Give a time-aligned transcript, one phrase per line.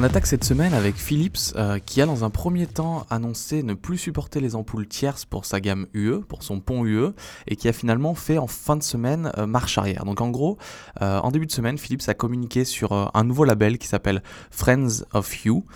[0.00, 3.74] On attaque cette semaine avec Philips euh, qui a dans un premier temps annoncé ne
[3.74, 7.10] plus supporter les ampoules tierces pour sa gamme UE, pour son pont UE,
[7.46, 10.06] et qui a finalement fait en fin de semaine euh, marche arrière.
[10.06, 10.56] Donc en gros,
[11.02, 15.04] euh, en début de semaine, Philips a communiqué sur un nouveau label qui s'appelle Friends
[15.12, 15.66] of You.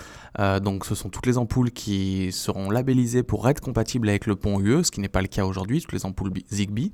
[0.64, 4.58] Donc ce sont toutes les ampoules qui seront labellisées pour être compatibles avec le pont
[4.58, 6.92] UE, ce qui n'est pas le cas aujourd'hui, toutes les ampoules Zigbee.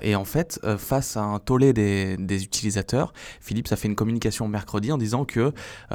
[0.00, 4.90] Et en fait, face à un tollé des, utilisateurs, Philips a fait une communication mercredi
[4.92, 5.52] en disant que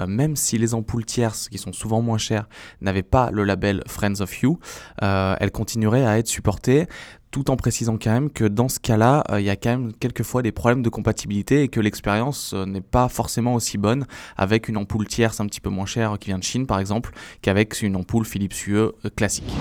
[0.07, 2.47] même si les ampoules tierces, qui sont souvent moins chères,
[2.81, 4.59] n'avaient pas le label Friends of You,
[5.01, 6.87] elles continueraient à être supportées
[7.31, 9.93] tout en précisant quand même que dans ce cas-là, euh, il y a quand même
[9.93, 14.67] quelquefois des problèmes de compatibilité et que l'expérience euh, n'est pas forcément aussi bonne avec
[14.67, 17.81] une ampoule tierce un petit peu moins chère qui vient de Chine par exemple qu'avec
[17.81, 19.51] une ampoule Philips UE euh, classique.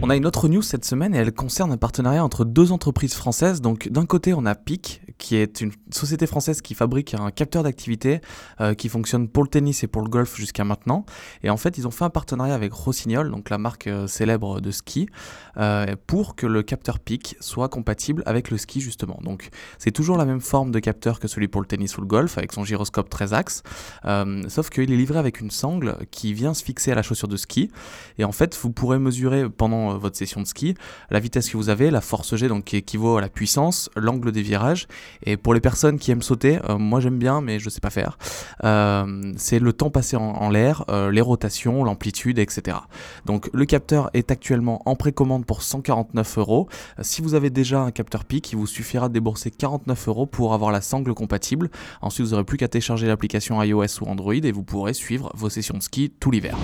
[0.00, 3.14] On a une autre news cette semaine et elle concerne un partenariat entre deux entreprises
[3.14, 3.60] françaises.
[3.60, 7.62] Donc d'un côté on a PIC qui est une société française qui fabrique un capteur
[7.62, 8.20] d'activité
[8.76, 11.04] qui fonctionne pour le tennis et pour le golf jusqu'à maintenant.
[11.44, 14.70] Et en fait ils ont fait un partenariat avec Rossignol, donc la marque célèbre de
[14.70, 15.08] ski,
[16.06, 19.18] pour que le capteur PIC soit compatible avec le ski justement.
[19.22, 22.06] Donc c'est toujours la même forme de capteur que celui pour le tennis ou le
[22.06, 23.62] golf avec son gyroscope 13 axes,
[24.04, 27.28] euh, sauf qu'il est livré avec une sangle qui vient se fixer à la chaussure
[27.28, 27.70] de ski
[28.18, 30.74] et en fait vous pourrez mesurer pendant euh, votre session de ski
[31.10, 34.32] la vitesse que vous avez, la force G donc qui équivaut à la puissance, l'angle
[34.32, 34.86] des virages
[35.24, 37.90] et pour les personnes qui aiment sauter, euh, moi j'aime bien mais je sais pas
[37.90, 38.18] faire,
[39.36, 42.78] c'est le temps passé en, en l'air, les rotations, l'amplitude etc.
[43.26, 46.68] Donc le capteur est actuellement en précommande pour 149 euros.
[47.00, 50.54] Si vous avez déjà un capteur PIC, il vous suffira de débourser 49 euros pour
[50.54, 51.70] avoir la sangle compatible.
[52.00, 55.48] Ensuite, vous n'aurez plus qu'à télécharger l'application iOS ou Android et vous pourrez suivre vos
[55.48, 56.56] sessions de ski tout l'hiver.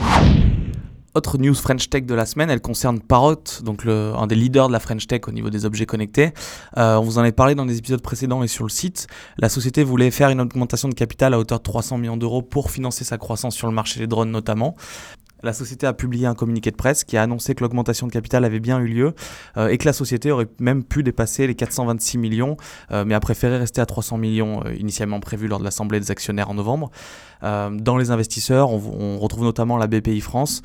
[1.19, 4.73] Autre news French Tech de la semaine, elle concerne Parrot, donc un des leaders de
[4.73, 6.33] la French Tech au niveau des objets connectés.
[6.77, 9.09] Euh, on vous en a parlé dans des épisodes précédents et sur le site.
[9.37, 12.71] La société voulait faire une augmentation de capital à hauteur de 300 millions d'euros pour
[12.71, 14.77] financer sa croissance sur le marché des drones notamment.
[15.43, 18.45] La société a publié un communiqué de presse qui a annoncé que l'augmentation de capital
[18.45, 19.15] avait bien eu lieu
[19.57, 22.57] euh, et que la société aurait même pu dépasser les 426 millions,
[22.91, 26.11] euh, mais a préféré rester à 300 millions euh, initialement prévus lors de l'Assemblée des
[26.11, 26.91] actionnaires en novembre.
[27.43, 30.63] dans les investisseurs, on, retrouve notamment la BPI France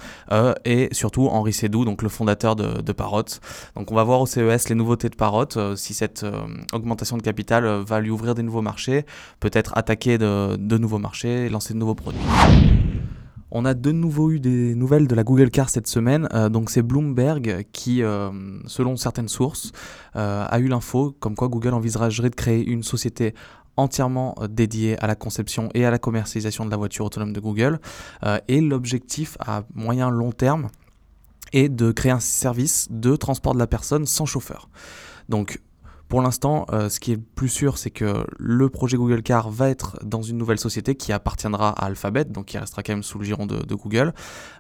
[0.66, 3.24] et surtout Henri Sédou, donc le fondateur de, de, Parrot.
[3.76, 6.26] Donc on va voir au CES les nouveautés de Parrot, si cette
[6.74, 9.06] augmentation de capital va lui ouvrir des nouveaux marchés,
[9.40, 12.22] peut-être attaquer de, de nouveaux marchés, lancer de nouveaux produits.
[13.56, 16.28] On a de nouveau eu des nouvelles de la Google Car cette semaine.
[16.34, 18.32] Euh, donc c'est Bloomberg qui, euh,
[18.66, 19.72] selon certaines sources,
[20.16, 23.36] euh, a eu l'info comme quoi Google envisagerait de créer une société
[23.78, 27.80] entièrement dédiée à la conception et à la commercialisation de la voiture autonome de Google.
[28.48, 30.70] et l'objectif à moyen long terme
[31.54, 34.70] est de créer un service de transport de la personne sans chauffeur.
[35.28, 35.60] Donc
[36.14, 39.72] pour l'instant, euh, ce qui est plus sûr, c'est que le projet Google Car va
[39.72, 43.18] être dans une nouvelle société qui appartiendra à Alphabet, donc qui restera quand même sous
[43.18, 44.14] le giron de, Google.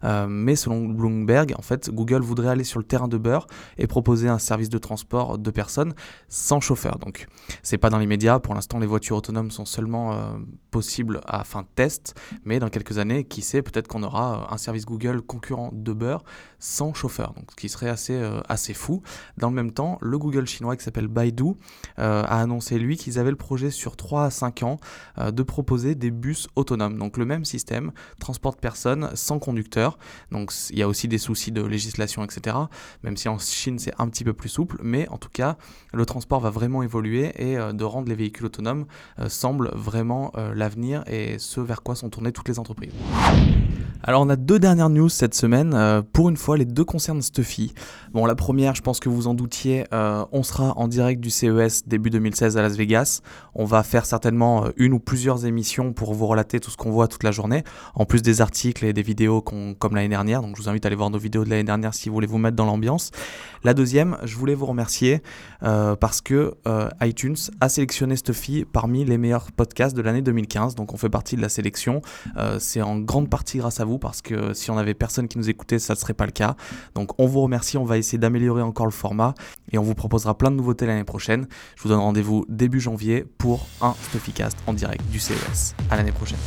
[0.03, 3.45] Euh, mais selon Bloomberg, en fait, Google voudrait aller sur le terrain de beurre
[3.77, 5.93] et proposer un service de transport de personnes
[6.27, 6.97] sans chauffeur.
[6.97, 7.27] Donc,
[7.61, 8.39] c'est pas dans l'immédiat.
[8.39, 10.31] Pour l'instant, les voitures autonomes sont seulement euh,
[10.71, 14.57] possibles à fin de test, mais dans quelques années, qui sait, peut-être qu'on aura un
[14.57, 16.23] service Google concurrent de beurre
[16.57, 19.03] sans chauffeur, donc ce qui serait assez, assez fou.
[19.37, 21.42] Dans le même temps, le Google chinois qui s'appelle Baidu
[21.99, 24.79] euh, a annoncé lui qu'ils avaient le projet sur 3 à 5 ans
[25.17, 26.97] euh, de proposer des bus autonomes.
[26.97, 29.97] Donc le même système, transport de personnes sans conducteur.
[30.31, 32.57] Donc il y a aussi des soucis de législation, etc.
[33.03, 35.57] Même si en Chine c'est un petit peu plus souple, mais en tout cas
[35.93, 38.85] le transport va vraiment évoluer et euh, de rendre les véhicules autonomes
[39.27, 42.93] semble vraiment l'avenir et ce vers quoi sont tournées toutes les entreprises.
[44.05, 45.73] Alors on a deux dernières news cette semaine.
[45.73, 47.73] Euh, pour une fois, les deux concernent Stuffy.
[48.11, 51.29] Bon, la première, je pense que vous en doutiez, euh, on sera en direct du
[51.29, 53.21] CES début 2016 à Las Vegas.
[53.55, 56.91] On va faire certainement euh, une ou plusieurs émissions pour vous relater tout ce qu'on
[56.91, 57.63] voit toute la journée,
[57.95, 60.41] en plus des articles et des vidéos comme l'année dernière.
[60.41, 62.27] Donc je vous invite à aller voir nos vidéos de l'année dernière si vous voulez
[62.27, 63.11] vous mettre dans l'ambiance.
[63.63, 65.21] La deuxième, je voulais vous remercier
[65.61, 66.53] parce que
[67.01, 70.75] iTunes a sélectionné Stuffy parmi les meilleurs podcasts de l'année 2015.
[70.75, 72.01] Donc on fait partie de la sélection.
[72.59, 75.79] C'est en grande partie grâce à parce que si on avait personne qui nous écoutait,
[75.79, 76.55] ça ne serait pas le cas.
[76.95, 79.33] Donc on vous remercie, on va essayer d'améliorer encore le format
[79.71, 81.47] et on vous proposera plein de nouveautés l'année prochaine.
[81.75, 85.75] Je vous donne rendez-vous début janvier pour un Stuffycast en direct du CES.
[85.89, 86.39] À l'année prochaine.